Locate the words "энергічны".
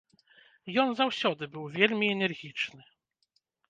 2.17-2.83